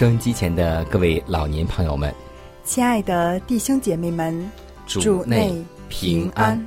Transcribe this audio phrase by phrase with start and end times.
[0.00, 2.10] 收音机前的各位老年朋友们，
[2.64, 4.50] 亲爱的弟兄姐妹们，
[4.86, 6.58] 主内平安。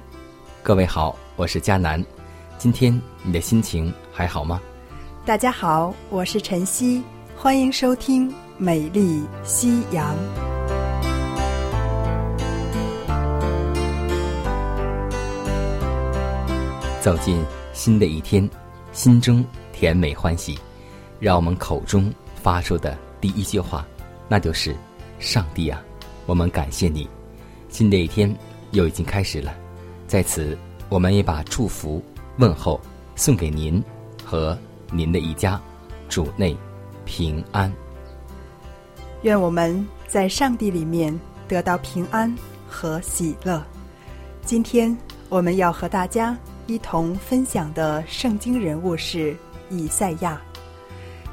[0.61, 2.05] 各位好，我是佳楠。
[2.59, 4.61] 今天你的心情还好吗？
[5.25, 7.01] 大家好，我是晨曦，
[7.35, 10.15] 欢迎收听《美丽夕阳》。
[17.01, 18.47] 走进新的一天，
[18.91, 20.55] 心中甜美欢喜，
[21.19, 22.95] 让我们口中发出的。
[23.23, 23.87] 第一句话，
[24.27, 24.75] 那就是
[25.17, 25.81] ：“上帝啊，
[26.25, 27.07] 我们感谢你，
[27.69, 28.35] 新的一天
[28.71, 29.55] 又已经开始了。
[30.09, 30.57] 在此，
[30.89, 32.03] 我们也把祝福
[32.37, 32.77] 问候
[33.15, 33.81] 送给您
[34.25, 34.57] 和
[34.91, 35.57] 您的一家，
[36.09, 36.53] 主内
[37.05, 37.71] 平安。
[39.21, 42.35] 愿我们在上帝里面得到平安
[42.67, 43.63] 和喜乐。
[44.41, 44.93] 今天
[45.29, 49.33] 我们要和大家一同分享的圣经人物是
[49.69, 50.41] 以赛亚，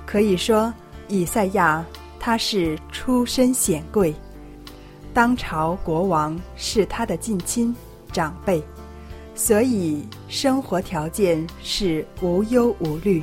[0.06, 0.73] 可以说。”
[1.10, 1.84] 以赛亚，
[2.19, 4.15] 他是出身显贵，
[5.12, 7.75] 当朝国王是他的近亲
[8.12, 8.62] 长辈，
[9.34, 13.22] 所以生活条件是无忧无虑。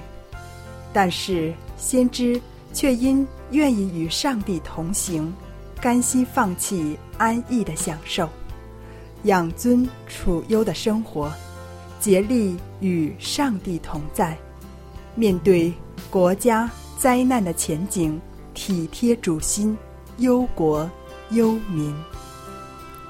[0.92, 2.40] 但是先知
[2.74, 5.34] 却因愿意与上帝同行，
[5.80, 8.28] 甘心放弃安逸的享受，
[9.24, 11.32] 养尊处优的生活，
[12.00, 14.38] 竭力与上帝同在，
[15.16, 15.72] 面对
[16.10, 16.70] 国家。
[16.98, 18.20] 灾难的前景，
[18.56, 19.78] 体贴主心，
[20.18, 20.90] 忧国
[21.30, 21.96] 忧民。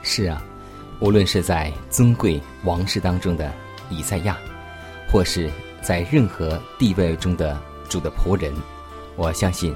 [0.02, 0.44] 是啊，
[1.00, 3.50] 无论是在尊贵王室当中的
[3.90, 4.38] 以赛亚，
[5.10, 5.50] 或是
[5.82, 8.54] 在任何地位中的主的仆人，
[9.16, 9.74] 我相信，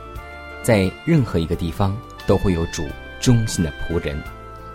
[0.61, 1.95] 在任何一个地方
[2.27, 2.85] 都会有主
[3.21, 4.21] 忠心的仆人。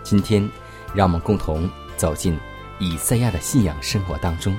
[0.01, 0.49] 今天，
[0.95, 2.35] 让我们共同走进
[2.79, 4.57] 以赛亚的信仰生活当中，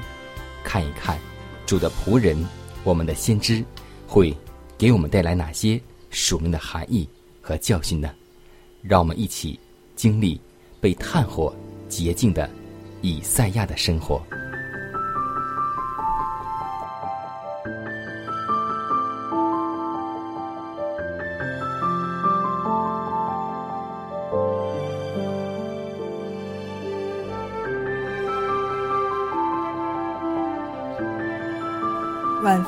[0.62, 1.18] 看一看
[1.66, 2.46] 主的仆人，
[2.84, 3.64] 我们的先知
[4.06, 4.32] 会。
[4.78, 7.06] 给我们带来哪些署名的含义
[7.42, 8.14] 和教训呢？
[8.80, 9.58] 让我们一起
[9.96, 10.40] 经历
[10.80, 11.52] 被炭火
[11.88, 12.48] 洁净的
[13.02, 14.22] 以赛亚的生活。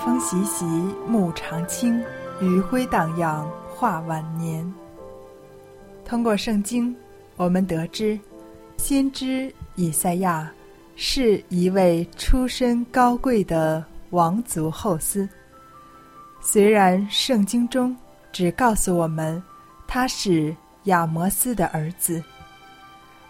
[0.05, 0.65] 风习习，
[1.07, 2.03] 木长青，
[2.41, 4.73] 余晖荡漾，画晚年。
[6.07, 6.97] 通过圣经，
[7.37, 8.19] 我们得知，
[8.79, 10.51] 先知以赛亚
[10.97, 15.29] 是一位出身高贵的王族后嗣。
[16.41, 17.95] 虽然圣经中
[18.33, 19.43] 只告诉我们
[19.87, 22.25] 他是亚摩斯的儿子，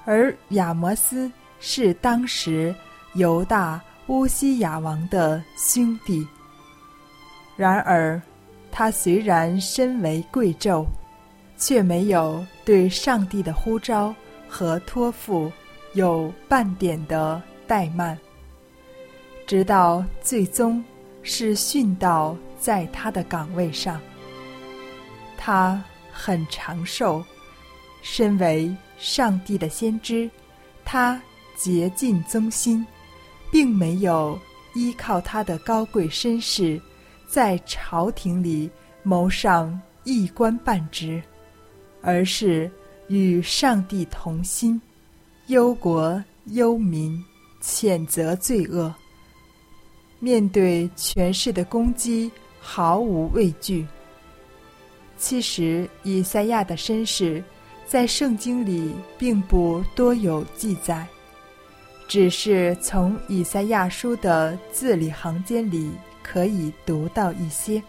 [0.05, 2.73] 而亚摩斯是当时
[3.15, 6.25] 犹大乌西亚王的兄弟。
[7.61, 8.19] 然而，
[8.73, 10.87] 他虽然身为贵胄，
[11.59, 14.15] 却没有对上帝的呼召
[14.49, 15.53] 和托付
[15.93, 18.19] 有半点的怠慢。
[19.47, 20.83] 直到最终
[21.23, 24.01] 是殉道在他的岗位上，
[25.37, 27.23] 他很长寿。
[28.01, 30.31] 身为上帝的先知，
[30.83, 31.21] 他
[31.59, 32.87] 竭尽忠心，
[33.51, 34.39] 并没有
[34.73, 36.81] 依靠他的高贵身世。
[37.31, 38.69] 在朝廷里
[39.05, 41.23] 谋上一官半职，
[42.03, 42.69] 而是
[43.07, 44.83] 与上帝同心，
[45.47, 47.25] 忧国忧民，
[47.63, 48.93] 谴责罪恶，
[50.19, 52.29] 面对权势的攻击
[52.59, 53.87] 毫无畏惧。
[55.17, 57.41] 其实，以赛亚的身世
[57.87, 61.07] 在圣经里并不多有记载，
[62.09, 65.93] 只是从以赛亚书的字里行间里
[66.23, 67.83] 可以读到一些。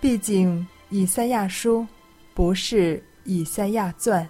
[0.00, 1.86] 毕竟以赛亚书
[2.34, 4.28] 不是以赛亚传，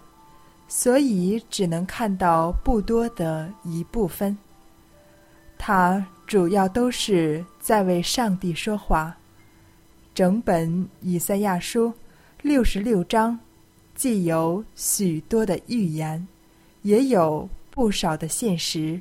[0.69, 4.37] 所以只能看到不多的一部分。
[5.58, 9.17] 它主要都是在为上帝说话。
[10.14, 11.93] 整本以赛亚书
[12.43, 13.38] 六十六章，
[13.94, 16.26] 既有许多的预言，
[16.82, 17.49] 也有。
[17.76, 18.99] 不少的现实，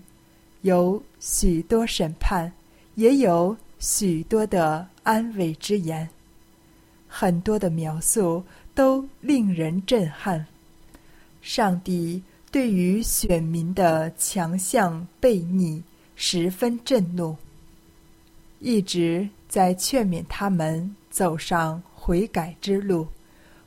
[0.64, 2.52] 有许多审判，
[2.96, 3.56] 也有
[3.88, 6.10] 许多的安慰之言，
[7.08, 8.44] 很多的描述
[8.74, 10.44] 都令人震撼。
[11.40, 15.84] 上帝对于选民的强项悖逆
[16.16, 17.38] 十分震怒，
[18.58, 23.08] 一直在劝勉他们走上悔改之路，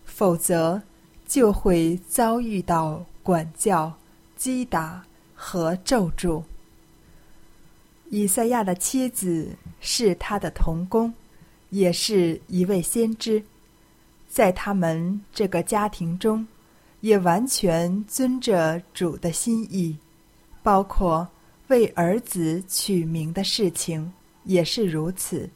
[0.04, 0.82] 否则
[1.28, 3.96] 就会遭遇到管教。
[4.36, 5.04] 击打
[5.34, 6.42] 和咒诅。
[8.08, 9.48] 以赛亚的妻子
[9.80, 11.12] 是他的童工，
[11.70, 13.42] 也是一位先知，
[14.28, 16.46] 在他们这个家庭中，
[17.00, 19.96] 也完全遵着主的心意，
[20.62, 21.26] 包括
[21.68, 24.12] 为儿子取名的事情
[24.44, 25.48] 也是如此。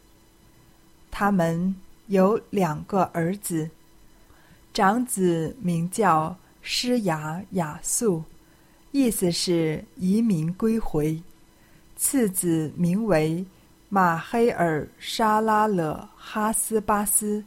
[1.11, 1.75] 他们
[2.07, 3.69] 有两个儿子，
[4.73, 8.23] 长子名叫施雅雅素。
[8.93, 11.19] 意思是移民归回，
[11.97, 13.43] 次子名为
[13.95, 17.45] 马黑尔沙拉勒哈斯巴斯，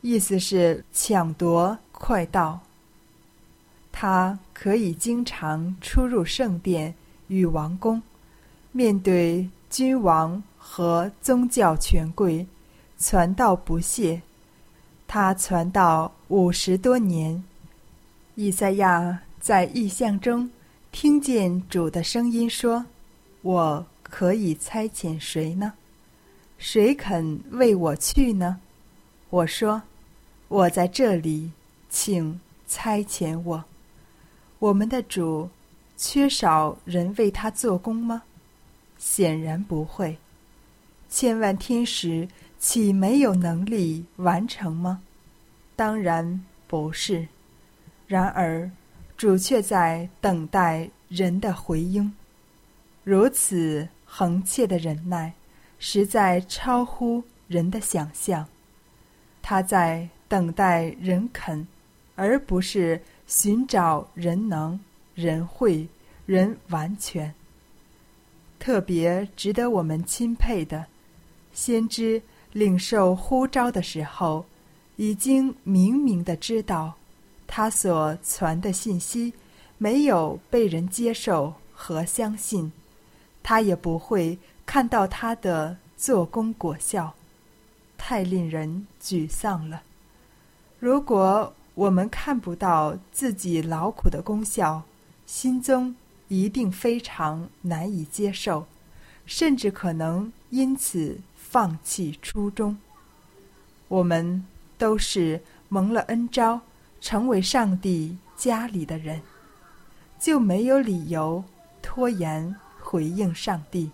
[0.00, 2.58] 意思是抢夺快到。
[3.92, 6.94] 他可以经常出入圣殿
[7.26, 8.00] 与王宫，
[8.70, 12.46] 面对君王和宗教权贵，
[12.98, 14.22] 传道不懈。
[15.06, 17.44] 他传道五十多年。
[18.34, 20.50] 以赛亚在异象中。
[20.90, 22.86] 听见主的声音说
[23.42, 25.74] ：“我可以差遣谁呢？
[26.64, 28.60] 谁肯为我去呢？”
[29.30, 29.82] 我说
[30.46, 31.50] ：“我在这里，
[31.90, 33.64] 请差遣我。”
[34.60, 35.50] 我们的主
[35.96, 38.22] 缺少人为他做工吗？
[38.96, 40.16] 显然不会。
[41.08, 42.28] 千万天使
[42.60, 45.02] 岂没有能力完成吗？
[45.74, 47.26] 当然不是。
[48.06, 48.70] 然而。
[49.14, 52.12] 主却在等待人的回应，
[53.04, 55.32] 如此恒切的忍耐，
[55.84, 58.46] 实在超乎人的想象。
[59.42, 61.66] 他在等待人肯，
[62.14, 64.78] 而不是寻找人能、
[65.16, 65.88] 人会、
[66.24, 67.34] 人完全。
[68.60, 70.86] 特别值得我们钦佩的，
[71.52, 74.46] 先知领受呼召的时候，
[74.94, 76.94] 已经明明的知道。
[77.48, 79.32] 他所传的信息
[79.78, 82.72] 没有被人接受和相信，
[83.42, 84.38] 他也不会
[84.72, 87.12] 看到他的做工果效，
[87.98, 89.82] 太令人沮丧了。
[90.78, 94.84] 如果我们看不到自己劳苦的功效，
[95.26, 95.94] 心中
[96.28, 98.66] 一定非常难以接受，
[99.26, 102.78] 甚至可能因此放弃初衷。
[103.88, 104.42] 我们
[104.78, 106.62] 都是蒙了恩招。
[106.98, 109.20] 成为上帝家里的人，
[110.18, 111.44] 就没有理由
[111.82, 113.90] 拖延回应上帝。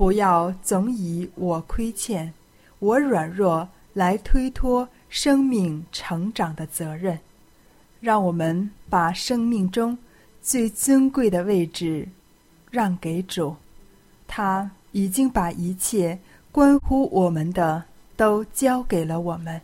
[0.00, 2.32] 不要总以我亏欠、
[2.78, 7.18] 我软弱来推脱生命成长的责任。
[8.00, 9.98] 让我们把生命中
[10.40, 12.08] 最尊贵的位置
[12.70, 13.54] 让给主，
[14.26, 16.18] 他已经把一切
[16.50, 17.84] 关乎我们的
[18.16, 19.60] 都交给了我们，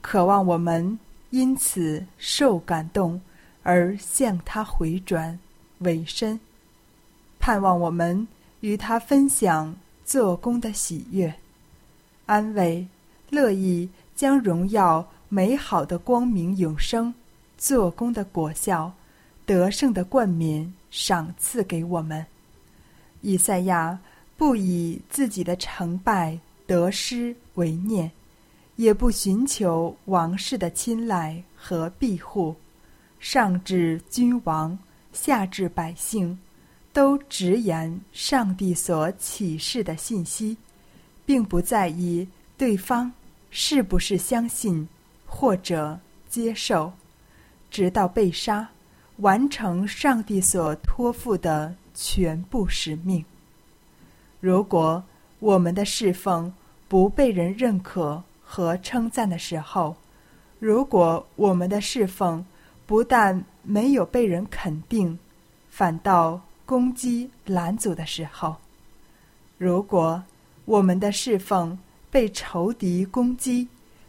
[0.00, 0.96] 渴望我们。
[1.30, 3.20] 因此受感动，
[3.64, 5.36] 而向他回转，
[5.78, 6.38] 委身，
[7.40, 8.28] 盼望我们
[8.66, 9.72] 与他分享
[10.04, 11.32] 做工的喜悦、
[12.26, 12.84] 安慰，
[13.30, 17.14] 乐意将荣耀美好的光明永生
[17.56, 18.92] 做工的果效、
[19.44, 22.26] 得胜的冠冕赏赐给我们。
[23.20, 23.96] 以赛亚
[24.36, 28.10] 不以自己的成败得失为念。
[28.74, 32.54] 也不寻求王室的青睐和庇护，
[33.20, 34.76] 上至君王，
[35.14, 36.38] 下至百姓，
[36.96, 40.56] 都直言上帝所启示的信息，
[41.26, 42.26] 并不在意
[42.56, 43.12] 对方
[43.50, 44.88] 是不是相信
[45.26, 46.90] 或者接受，
[47.70, 48.66] 直到被杀，
[49.18, 53.22] 完成上帝所托付的全部使命。
[54.40, 55.04] 如果
[55.38, 56.50] 我们的侍奉
[56.88, 59.94] 不被人认可，和称赞的时候，
[60.58, 62.42] 如果我们的侍奉
[62.86, 65.18] 不但没有被人肯定，
[65.68, 68.56] 反倒攻击拦阻的时候，
[69.56, 70.22] 如果
[70.64, 71.78] 我们的侍奉
[72.10, 73.68] 被仇敌攻击，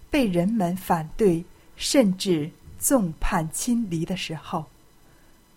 [0.09, 1.45] 被人们反对，
[1.75, 2.49] 甚至
[2.79, 4.65] 众叛亲离的时候，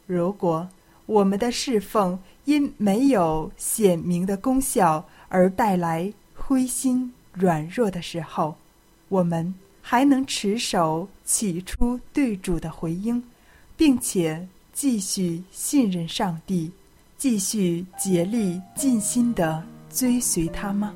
[0.06, 0.68] 如果
[1.06, 8.56] 我们的侍奉因没有显明的功效而带来灰心软弱的时候，
[9.08, 13.22] 我们还能持守起初对主的回应，
[13.76, 16.70] 并且继续信任上帝，
[17.20, 20.94] 继续竭力尽心的追随他吗？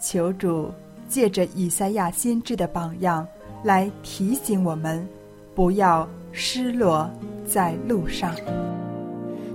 [0.00, 0.68] 求主
[1.08, 3.24] 借着以赛亚先知的榜样，
[3.62, 5.06] 来提醒我们，
[5.54, 7.08] 不要失落
[7.46, 8.34] 在路上。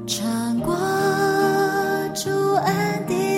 [0.07, 0.73] 穿过
[2.15, 3.36] 主恩的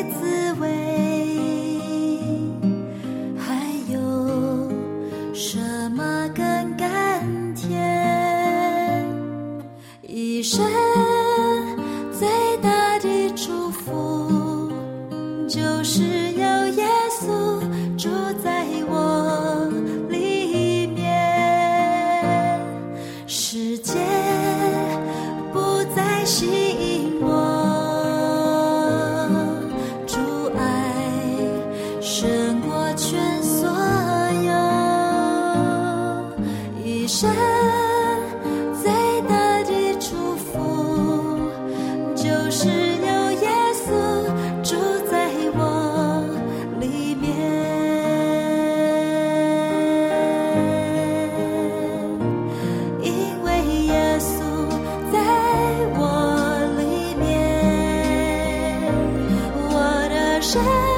[60.50, 60.88] 谁？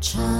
[0.00, 0.39] child.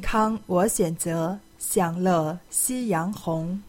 [0.00, 3.62] 康我选择，享乐夕阳红。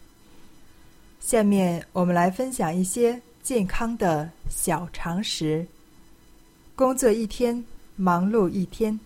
[1.20, 5.66] 下面我们来分享一些健康的小常识。
[6.74, 7.64] 工作一天，
[7.96, 8.98] 忙碌一天，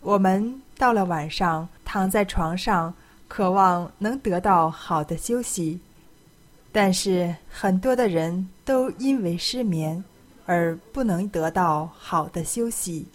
[0.00, 2.94] 我们到了晚上躺在床上，
[3.26, 5.80] 渴望能得到好的休息，
[6.70, 10.02] 但是很多的人都因为失眠
[10.46, 13.06] 而不能得到好的休息。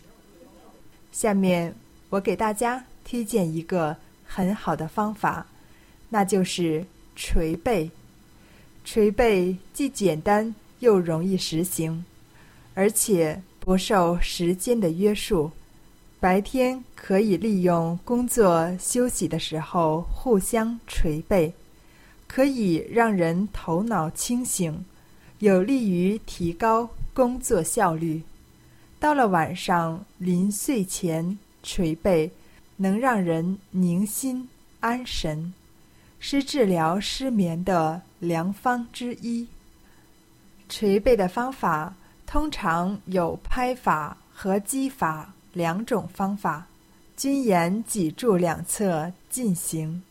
[1.11, 1.73] 下面
[2.09, 2.83] 我给大家。
[3.09, 5.47] 推荐一个很好的方法，
[6.09, 7.89] 那就是捶背。
[8.85, 12.05] 捶背既简单又容易实行，
[12.75, 15.49] 而且不受时间的约束。
[16.19, 21.51] 白天可以利用工作休息的时候互相捶背，
[22.27, 24.85] 可以让人头脑清醒，
[25.39, 28.21] 有利于提高工作效率。
[28.99, 32.29] 到了晚上临睡前捶背。
[32.81, 34.47] 能让人宁心
[34.79, 35.53] 安神，
[36.17, 39.45] 是治疗失眠的良方之一。
[40.69, 41.93] 捶背的方法
[42.25, 46.67] 通常有拍法和击法两种方法，
[47.17, 50.01] 均沿脊柱两侧进行。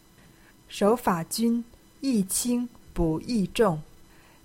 [0.68, 1.64] 手法均
[2.02, 3.80] 易轻不易重，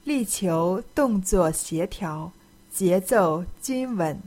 [0.06, 2.32] 力求动作协调，
[2.72, 4.18] 节奏均稳。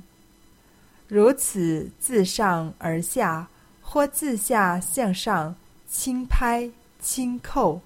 [1.08, 3.48] 如此自上而下。
[3.88, 5.54] 或自下向上
[5.88, 6.68] 轻拍
[7.00, 7.80] 轻扣，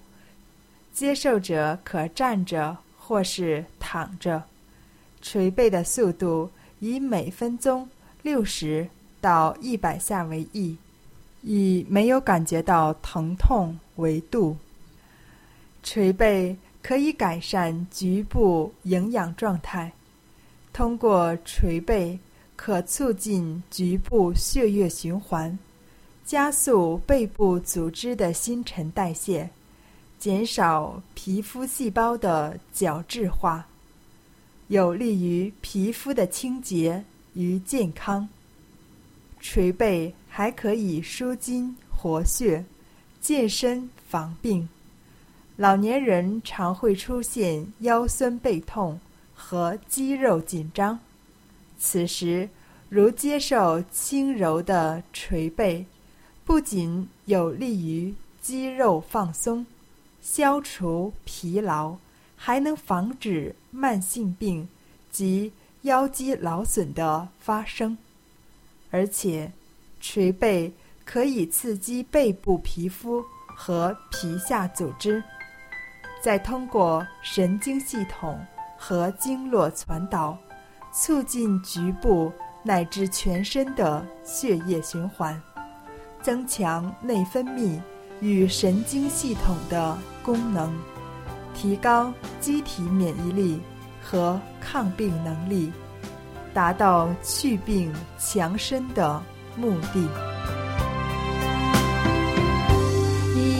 [0.94, 4.42] 接受者可站着或是躺着，
[5.20, 7.86] 捶背的速度以每分钟
[8.22, 8.88] 六十
[9.20, 10.74] 到一百下为宜，
[11.42, 14.56] 以没有感觉到疼痛为度。
[15.82, 19.92] 捶背可以改善局部营养状态，
[20.72, 22.18] 通过捶背
[22.56, 25.56] 可促进局部血液循环。
[26.24, 29.50] 加速背部组织的新陈代谢，
[30.18, 33.66] 减少皮肤细胞的角质化，
[34.68, 37.04] 有利于皮肤的清洁
[37.34, 38.28] 与健康。
[39.40, 42.64] 捶背还可以舒筋活血、
[43.20, 44.68] 健身防病。
[45.56, 49.00] 老年人常会出现腰酸背痛
[49.34, 50.98] 和肌肉紧张，
[51.78, 52.48] 此时
[52.88, 55.84] 如接受轻柔的捶背。
[56.50, 59.64] 不仅有利于肌肉放松、
[60.20, 61.94] 消除疲劳，
[62.34, 64.68] 还能防止慢性病
[65.12, 67.96] 及腰肌劳损的发生。
[68.90, 69.52] 而且，
[70.00, 70.72] 捶背
[71.04, 75.22] 可以刺激背部皮肤和皮下组织，
[76.20, 78.44] 再通过神经系统
[78.76, 80.36] 和经络传导，
[80.92, 82.32] 促进局部
[82.64, 85.40] 乃至全身的血液循环。
[86.22, 87.78] 增强内分泌
[88.20, 90.70] 与神经系统的功能，
[91.54, 93.60] 提高机体免疫力
[94.02, 95.72] 和抗病能力，
[96.52, 99.22] 达到祛病强身的
[99.56, 100.08] 目的。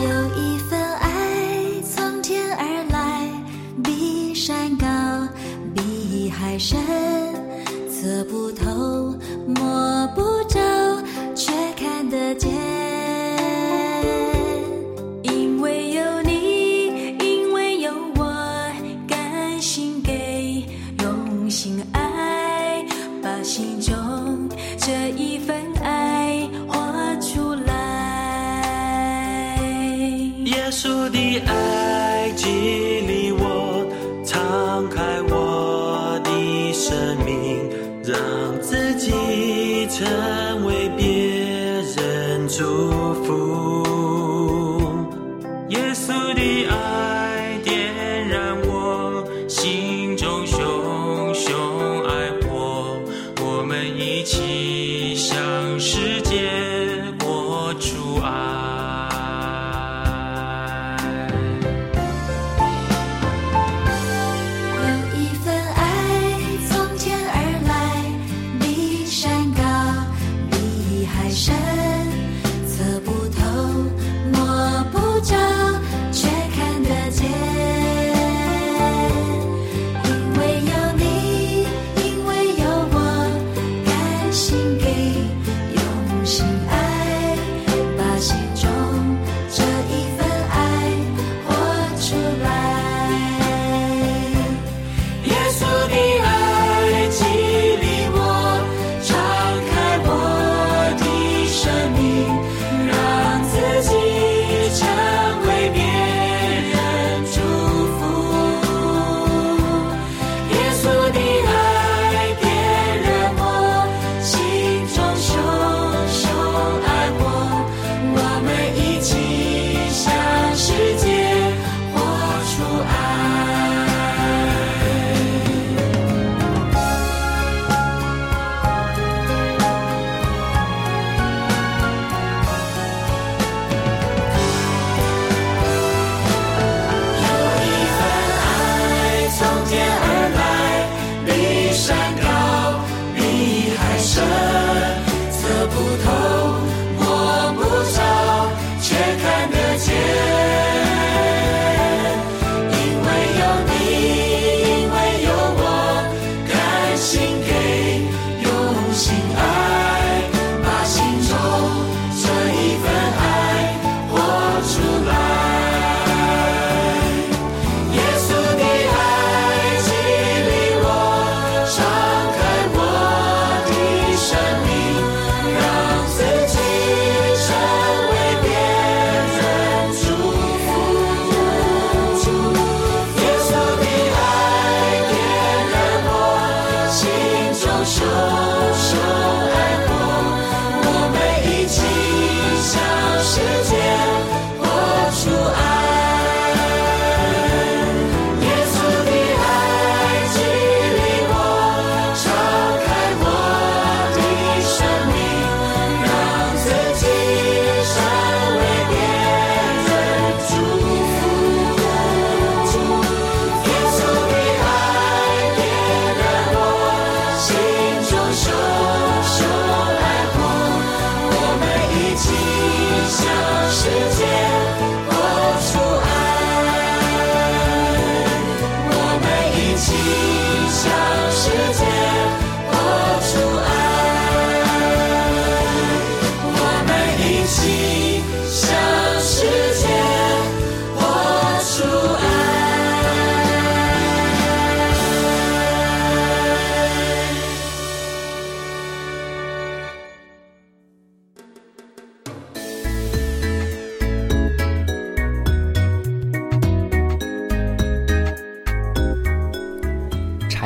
[0.03, 3.31] 有一份爱从天而来，
[3.85, 4.87] 比山高，
[5.75, 6.79] 比海深，
[7.91, 9.10] 测不透，
[30.51, 32.49] 耶稣的爱激
[33.07, 33.87] 励我，
[34.25, 37.71] 敞开我的生命，
[38.03, 38.19] 让
[38.61, 40.07] 自己成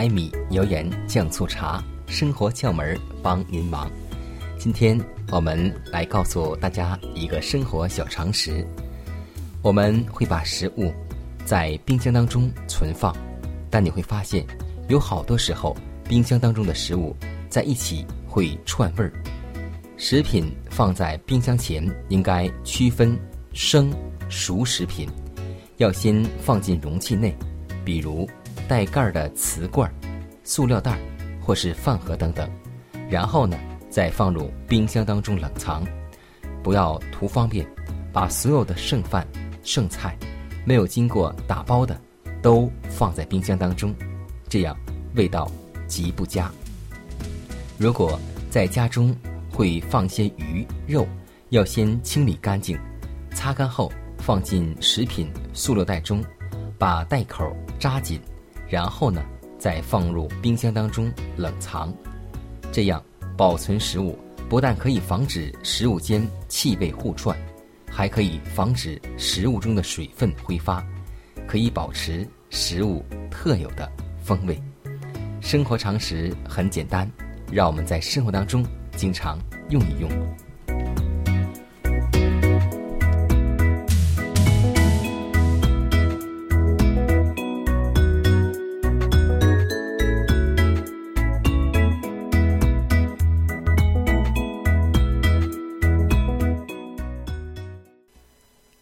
[0.04, 3.90] 柴米油盐酱醋茶，生活窍门帮您忙。
[4.58, 8.66] 今天我们来告诉大家一个生活小常识：
[9.62, 10.92] 我们会把食物
[11.46, 13.16] 在冰箱当中存放，
[13.70, 14.44] 但你会发现，
[14.88, 15.74] 有好多时候
[16.06, 17.16] 冰箱当中的食物
[17.48, 19.10] 在一起会串味儿。
[19.96, 23.18] 食品放在冰箱前应该区分
[23.54, 23.90] 生、
[24.28, 25.08] 熟食品，
[25.78, 27.34] 要先放进容器内，
[27.86, 28.28] 比如
[28.68, 29.92] 带盖的瓷罐、
[30.42, 30.98] 塑料袋
[31.40, 32.48] 或是饭盒等等，
[33.08, 33.56] 然后呢
[33.90, 35.86] 再放入冰箱当中冷藏。
[36.62, 37.66] 不要图方便，
[38.12, 39.26] 把所有的剩饭、
[39.62, 40.16] 剩菜
[40.64, 42.00] 没有经过打包的
[42.40, 43.94] 都放在冰箱当中，
[44.48, 44.74] 这样
[45.14, 45.50] 味道
[45.86, 46.50] 极不佳。
[47.76, 48.18] 如果
[48.50, 49.14] 在家中
[49.50, 51.06] 会放些鱼肉，
[51.50, 52.78] 要先清理干净，
[53.34, 56.24] 擦干后放进食品塑料袋中，
[56.78, 58.20] 把袋口扎紧，
[58.74, 59.24] 然后呢
[59.56, 61.94] 再放入冰箱当中冷藏。
[62.72, 63.00] 这样
[63.36, 67.38] 保存食物不但可以防止食物间气味互串，
[67.88, 70.84] 还可以防止食物中的水分挥发，
[71.46, 73.88] 可以保持食物特有的
[74.20, 74.60] 风味。
[75.40, 77.08] 生活常识很简单，
[77.52, 79.38] 让我们在生活当中经常
[79.70, 80.10] 用一用。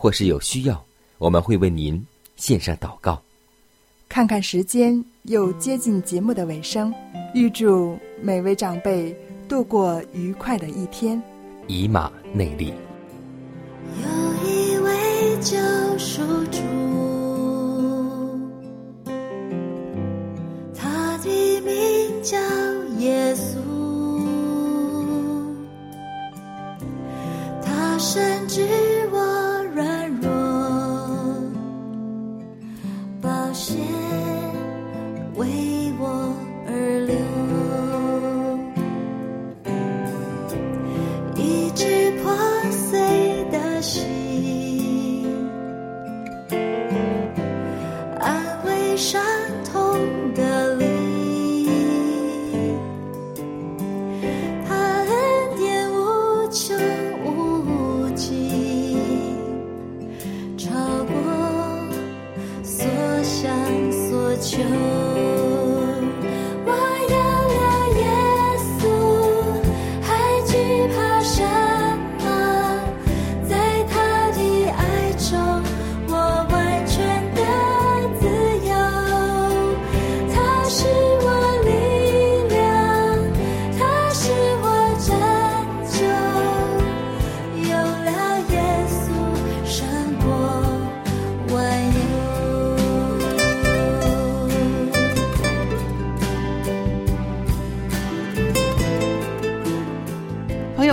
[0.00, 0.82] 或是有需要，
[1.18, 2.02] 我们会为您
[2.34, 3.20] 献上祷告。
[4.08, 6.90] 看看时间，又接近节目的尾声，
[7.34, 9.14] 预祝每位长辈
[9.46, 11.22] 度过愉快的一天。
[11.66, 12.72] 以马内利。
[14.02, 14.08] 有
[14.48, 15.58] 一位救
[15.98, 16.62] 赎主，
[20.74, 22.38] 他的名叫
[23.00, 23.58] 耶稣，
[27.62, 28.66] 他深知